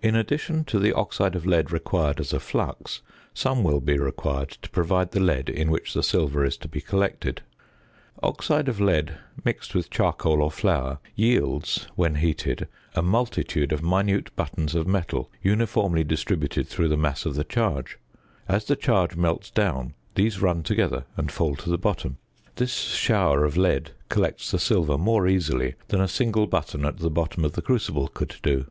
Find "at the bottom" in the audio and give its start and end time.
26.86-27.44